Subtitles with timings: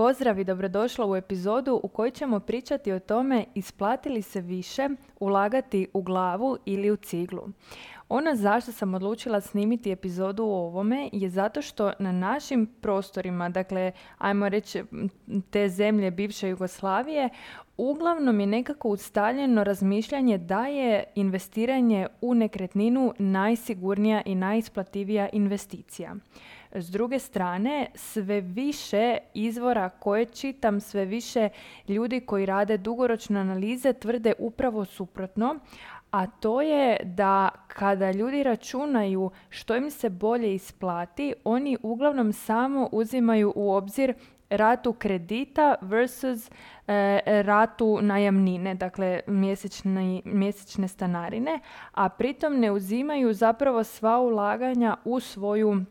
[0.00, 4.88] Pozdrav i dobrodošla u epizodu u kojoj ćemo pričati o tome isplatili se više
[5.18, 7.42] ulagati u glavu ili u ciglu.
[8.12, 13.92] Ono zašto sam odlučila snimiti epizodu o ovome je zato što na našim prostorima, dakle,
[14.18, 14.82] ajmo reći
[15.50, 17.28] te zemlje bivše Jugoslavije,
[17.76, 26.14] uglavnom je nekako ustaljeno razmišljanje da je investiranje u nekretninu najsigurnija i najisplativija investicija.
[26.72, 31.48] S druge strane, sve više izvora koje čitam, sve više
[31.88, 35.56] ljudi koji rade dugoročne analize tvrde upravo suprotno,
[36.10, 42.88] a to je da kada ljudi računaju što im se bolje isplati, oni uglavnom samo
[42.92, 44.14] uzimaju u obzir
[44.50, 46.50] ratu kredita versus
[46.86, 51.60] e, ratu najamnine, dakle mjesečne, mjesečne stanarine,
[51.92, 55.84] a pritom ne uzimaju zapravo sva ulaganja u svoju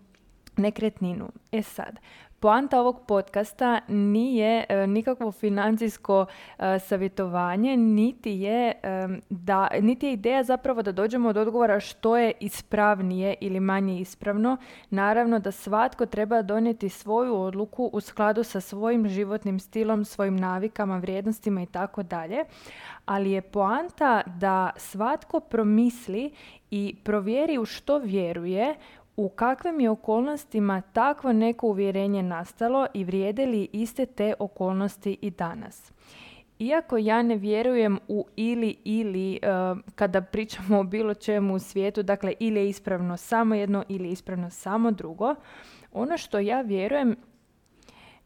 [0.58, 1.30] nekretninu.
[1.52, 2.00] E sad,
[2.42, 6.26] Poanta ovog podcasta nije e, nikakvo financijsko
[6.60, 12.18] e, savjetovanje, niti je, e, da, niti je ideja zapravo da dođemo od odgovora što
[12.18, 14.58] je ispravnije ili manje ispravno.
[14.90, 20.98] Naravno da svatko treba donijeti svoju odluku u skladu sa svojim životnim stilom, svojim navikama,
[20.98, 22.44] vrijednostima i tako dalje.
[23.06, 26.32] Ali je poanta da svatko promisli
[26.72, 28.76] i provjeri u što vjeruje,
[29.20, 35.32] u kakvim je okolnostima takvo neko uvjerenje nastalo i vrijede li iste te okolnosti i
[35.32, 35.92] danas.
[36.60, 39.40] Iako ja ne vjerujem u ili ili eh,
[39.96, 44.12] kada pričamo o bilo čemu u svijetu, dakle ili je ispravno samo jedno ili je
[44.12, 45.36] ispravno samo drugo,
[45.92, 47.16] ono što ja vjerujem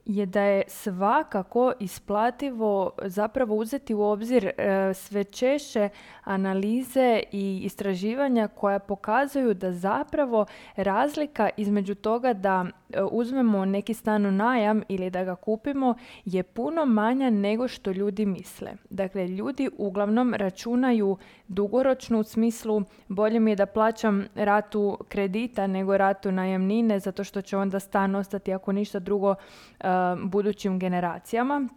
[0.06, 5.90] je da je svakako isplativo zapravo uzeti u obzir e, sve češće
[6.24, 12.66] analize i istraživanja koja pokazuju da zapravo razlika između toga da
[13.12, 18.26] uzmemo neki stan u najam ili da ga kupimo je puno manja nego što ljudi
[18.26, 18.74] misle.
[18.90, 25.98] Dakle, ljudi uglavnom računaju dugoročno u smislu bolje mi je da plaćam ratu kredita nego
[25.98, 29.36] ratu najamnine zato što će onda stan ostati ako ništa drugo
[29.80, 29.86] e,
[30.24, 31.68] budućim generacijama.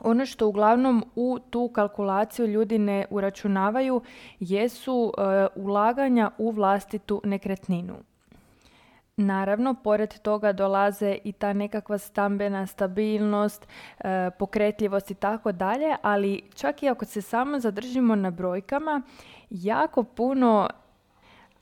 [0.00, 4.00] Ono što uglavnom u tu kalkulaciju ljudi ne uračunavaju
[4.40, 7.94] jesu e, ulaganja u vlastitu nekretninu.
[9.18, 13.66] Naravno, pored toga dolaze i ta nekakva stambena stabilnost,
[13.98, 19.02] e, pokretljivost i tako dalje, ali čak i ako se samo zadržimo na brojkama,
[19.50, 20.68] jako puno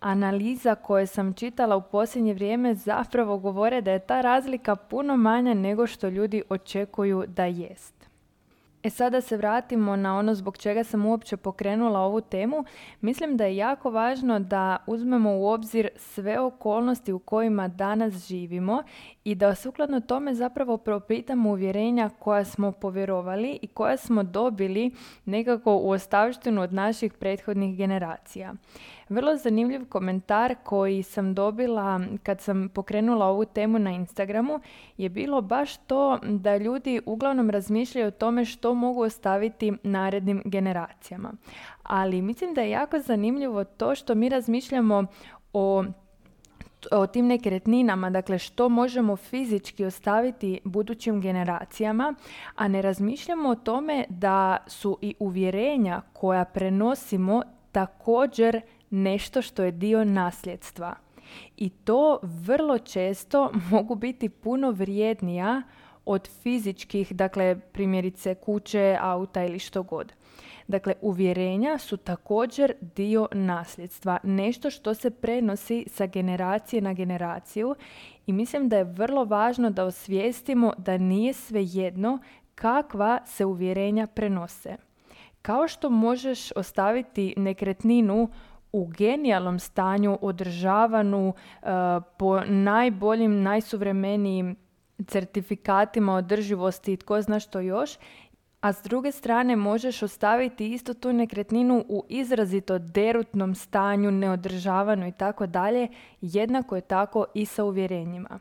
[0.01, 5.55] analiza koje sam čitala u posljednje vrijeme zapravo govore da je ta razlika puno manja
[5.55, 8.04] nego što ljudi očekuju da jest.
[8.85, 12.65] E sada se vratimo na ono zbog čega sam uopće pokrenula ovu temu.
[13.01, 18.83] Mislim da je jako važno da uzmemo u obzir sve okolnosti u kojima danas živimo
[19.25, 24.91] i da sukladno tome zapravo propitamo uvjerenja koja smo povjerovali i koja smo dobili
[25.25, 28.55] nekako u ostavštinu od naših prethodnih generacija.
[29.15, 34.61] Vrlo zanimljiv komentar koji sam dobila kad sam pokrenula ovu temu na Instagramu
[34.97, 41.33] je bilo baš to da ljudi uglavnom razmišljaju o tome što mogu ostaviti narednim generacijama.
[41.83, 45.07] Ali mislim da je jako zanimljivo to što mi razmišljamo
[45.53, 45.85] o
[46.91, 52.15] o tim nekretninama, dakle što možemo fizički ostaviti budućim generacijama,
[52.55, 57.43] a ne razmišljamo o tome da su i uvjerenja koja prenosimo
[57.73, 58.61] također
[58.91, 60.95] nešto što je dio nasljedstva.
[61.57, 65.63] I to vrlo često mogu biti puno vrijednija
[66.05, 70.13] od fizičkih, dakle primjerice kuće, auta ili što god.
[70.69, 77.75] Dakle, uvjerenja su također dio nasljedstva, nešto što se prenosi sa generacije na generaciju
[78.27, 82.19] i mislim da je vrlo važno da osvijestimo da nije svejedno
[82.55, 84.77] kakva se uvjerenja prenose.
[85.43, 88.29] Kao što možeš ostaviti nekretninu
[88.75, 91.69] u genijalnom stanju, održavanu uh,
[92.19, 94.57] po najboljim, najsuvremenijim
[95.07, 97.99] certifikatima održivosti i tko zna što još,
[98.61, 105.13] a s druge strane možeš ostaviti isto tu nekretninu u izrazito derutnom stanju, neodržavanu i
[105.13, 105.89] tako dalje,
[106.21, 108.41] jednako je tako i sa uvjerenjima.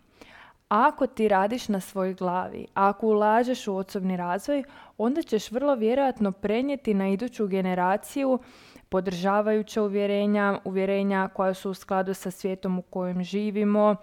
[0.70, 4.64] Ako ti radiš na svojoj glavi, ako ulažeš u osobni razvoj,
[4.98, 8.40] onda ćeš vrlo vjerojatno prenijeti na iduću generaciju
[8.94, 13.96] podržavajuća uvjerenja, uvjerenja koja su u skladu sa svijetom u kojem živimo.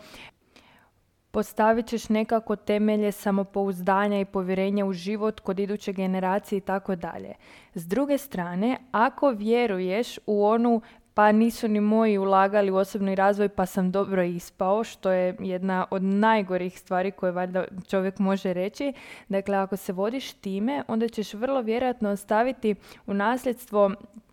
[1.31, 7.35] Postavit ćeš nekako temelje samopouzdanja i povjerenja u život kod iduće generacije i tako dalje.
[7.75, 10.81] S druge strane, ako vjeruješ u onu
[11.15, 15.87] pa nisu ni moji ulagali u osobni razvoj pa sam dobro ispao, što je jedna
[15.91, 18.93] od najgorih stvari koje valjda čovjek može reći.
[19.29, 22.75] Dakle, ako se vodiš time, onda ćeš vrlo vjerojatno ostaviti
[23.07, 23.91] u nasljedstvo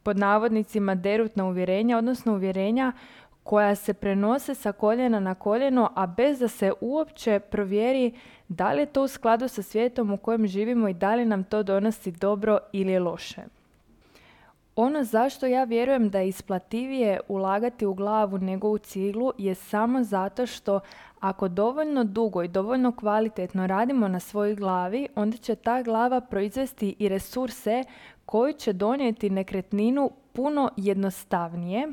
[0.07, 2.91] pod navodnicima derutna uvjerenja, odnosno uvjerenja
[3.43, 8.13] koja se prenose sa koljena na koljeno, a bez da se uopće provjeri
[8.47, 11.43] da li je to u skladu sa svijetom u kojem živimo i da li nam
[11.43, 13.41] to donosi dobro ili loše.
[14.75, 20.03] Ono zašto ja vjerujem da je isplativije ulagati u glavu nego u ciglu je samo
[20.03, 20.79] zato što
[21.19, 26.95] ako dovoljno dugo i dovoljno kvalitetno radimo na svojoj glavi, onda će ta glava proizvesti
[26.99, 27.83] i resurse
[28.27, 31.87] koji će donijeti nekretninu puno jednostavnije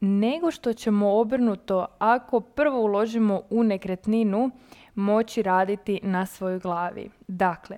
[0.00, 4.50] nego što ćemo obrnuto ako prvo uložimo u nekretninu
[4.94, 7.10] moći raditi na svojoj glavi.
[7.28, 7.76] Dakle,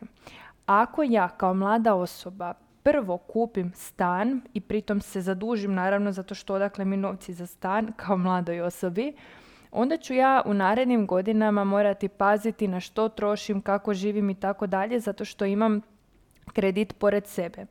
[0.66, 6.54] ako ja kao mlada osoba prvo kupim stan i pritom se zadužim naravno zato što
[6.54, 9.12] odakle mi novci za stan kao mladoj osobi,
[9.70, 14.66] onda ću ja u narednim godinama morati paziti na što trošim, kako živim i tako
[14.66, 15.93] dalje zato što imam
[16.54, 17.66] kredit pored sebe.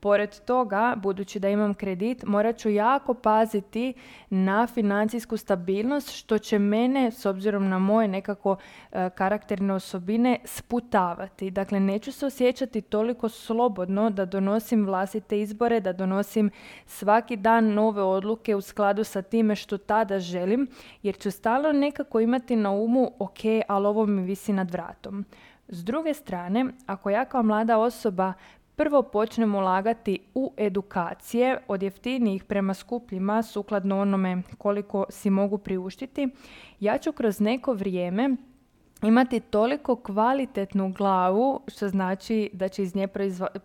[0.00, 3.94] Pored toga, budući da imam kredit, morat ću jako paziti
[4.30, 8.56] na financijsku stabilnost što će mene, s obzirom na moje nekako
[8.92, 11.50] e, karakterne osobine, sputavati.
[11.50, 16.50] Dakle, neću se osjećati toliko slobodno da donosim vlastite izbore, da donosim
[16.86, 20.68] svaki dan nove odluke u skladu sa time što tada želim,
[21.02, 25.24] jer ću stalno nekako imati na umu, ok, ali ovo mi visi nad vratom.
[25.68, 28.32] S druge strane, ako ja kao mlada osoba
[28.76, 36.28] prvo počnemo ulagati u edukacije od jeftinijih prema skupljima sukladno onome koliko si mogu priuštiti,
[36.80, 38.36] ja ću kroz neko vrijeme
[39.02, 43.08] imati toliko kvalitetnu glavu, što znači da će iz nje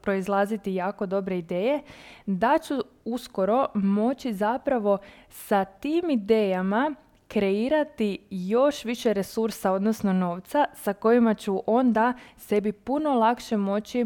[0.02, 1.82] proizlaziti jako dobre ideje,
[2.26, 2.74] da ću
[3.06, 4.98] uskoro moći zapravo
[5.30, 6.96] sa tim idejama
[7.32, 14.06] kreirati još više resursa, odnosno novca, sa kojima ću onda sebi puno lakše moći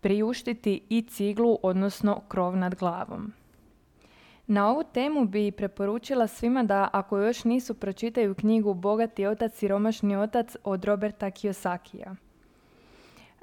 [0.00, 3.32] priuštiti i ciglu, odnosno krov nad glavom.
[4.46, 10.16] Na ovu temu bi preporučila svima da ako još nisu pročitaju knjigu Bogati otac, siromašni
[10.16, 12.16] otac od Roberta Kiyosakija.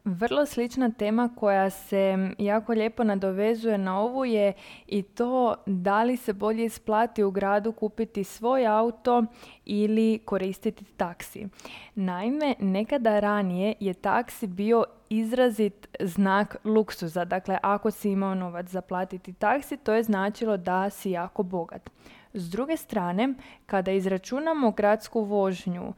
[0.09, 4.54] Vrlo slična tema koja se jako lijepo nadovezuje na ovu je
[4.88, 9.25] i to da li se bolje isplati u gradu kupiti svoj auto
[9.65, 11.48] ili koristiti taksi.
[11.95, 17.25] Naime, nekada ranije je taksi bio izrazit znak luksuza.
[17.25, 21.89] Dakle, ako si imao novac za platiti taksi, to je značilo da si jako bogat.
[22.37, 23.33] S druge strane,
[23.65, 25.93] kada izračunamo gradsku vožnju,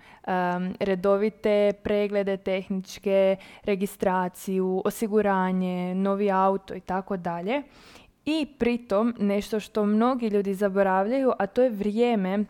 [0.79, 7.63] redovite preglede tehničke, registraciju, osiguranje, novi auto i tako dalje,
[8.25, 12.45] i pritom nešto što mnogi ljudi zaboravljaju, a to je vrijeme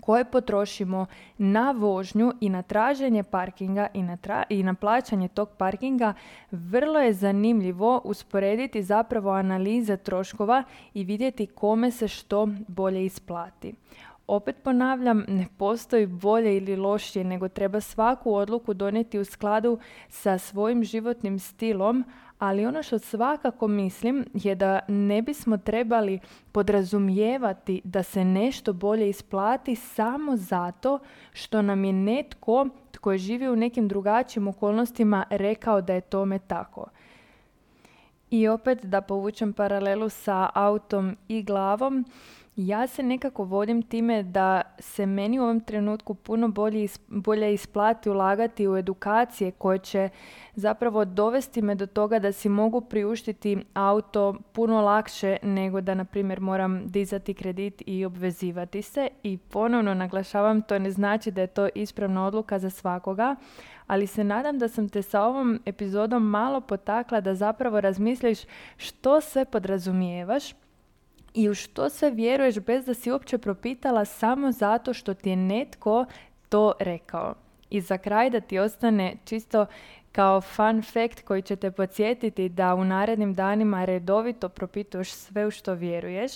[0.00, 1.06] koje potrošimo
[1.38, 4.16] na vožnju i na traženje parkinga i na,
[4.48, 6.14] i na plaćanje tog parkinga,
[6.50, 13.74] vrlo je zanimljivo usporediti zapravo analize troškova i vidjeti kome se što bolje isplati.
[14.26, 19.78] Opet ponavljam, ne postoji bolje ili lošije, nego treba svaku odluku donijeti u skladu
[20.08, 22.04] sa svojim životnim stilom,
[22.42, 26.18] ali ono što svakako mislim je da ne bismo trebali
[26.52, 30.98] podrazumijevati da se nešto bolje isplati samo zato
[31.32, 36.38] što nam je netko tko je živio u nekim drugačijim okolnostima rekao da je tome
[36.38, 36.86] tako.
[38.30, 42.04] I opet da povučem paralelu sa autom i glavom,
[42.56, 48.10] ja se nekako vodim time da se meni u ovom trenutku puno bolje, bolje isplati
[48.10, 50.08] ulagati u edukacije koje će
[50.54, 56.04] zapravo dovesti me do toga da si mogu priuštiti auto puno lakše nego da na
[56.04, 59.08] primjer moram dizati kredit i obvezivati se.
[59.22, 63.36] I ponovno naglašavam to ne znači da je to ispravna odluka za svakoga
[63.86, 68.38] ali se nadam da sam te sa ovom epizodom malo potakla da zapravo razmisliš
[68.76, 70.52] što sve podrazumijevaš
[71.34, 75.36] i u što sve vjeruješ bez da si uopće propitala samo zato što ti je
[75.36, 76.04] netko
[76.48, 77.34] to rekao.
[77.70, 79.66] I za kraj da ti ostane čisto
[80.12, 85.50] kao fun fact koji će te podsjetiti da u narednim danima redovito propituješ sve u
[85.50, 86.32] što vjeruješ.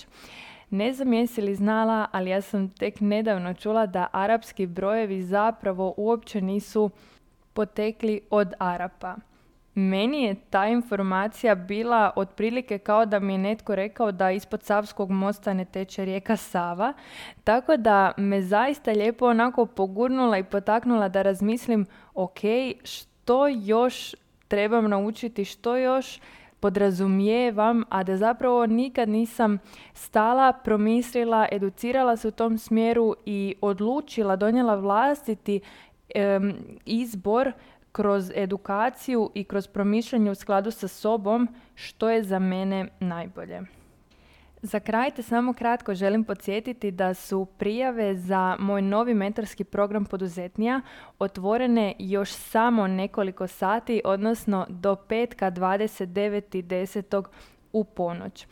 [0.70, 5.94] Ne znam jesi li znala, ali ja sam tek nedavno čula da arapski brojevi zapravo
[5.96, 6.90] uopće nisu
[7.52, 9.16] potekli od Arapa.
[9.78, 15.10] Meni je ta informacija bila otprilike kao da mi je netko rekao da ispod Savskog
[15.10, 16.92] mosta ne teče rijeka Sava,
[17.44, 22.38] tako da me zaista lijepo onako pogurnula i potaknula da razmislim ok,
[22.84, 24.14] što još
[24.48, 26.20] trebam naučiti, što još
[26.60, 29.58] podrazumijevam, a da zapravo nikad nisam
[29.94, 35.60] stala, promislila, educirala se u tom smjeru i odlučila, donijela vlastiti
[36.84, 37.52] izbor
[37.96, 43.62] kroz edukaciju i kroz promišljanje u skladu sa sobom što je za mene najbolje.
[44.62, 50.04] Za kraj te samo kratko želim podsjetiti da su prijave za moj novi mentorski program
[50.04, 50.80] poduzetnija
[51.18, 57.24] otvorene još samo nekoliko sati, odnosno do petka 29.10.
[57.72, 58.46] u ponoć.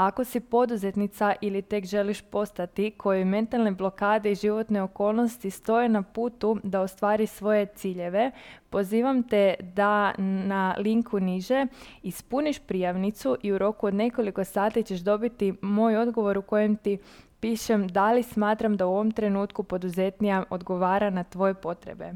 [0.00, 6.02] Ako si poduzetnica ili tek želiš postati kojoj mentalne blokade i životne okolnosti stoje na
[6.02, 8.30] putu da ostvari svoje ciljeve,
[8.70, 11.66] pozivam te da na linku niže
[12.02, 16.98] ispuniš prijavnicu i u roku od nekoliko sati ćeš dobiti moj odgovor u kojem ti
[17.40, 22.12] pišem da li smatram da u ovom trenutku poduzetnija odgovara na tvoje potrebe.